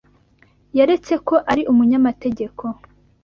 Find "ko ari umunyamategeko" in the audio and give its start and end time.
1.27-2.63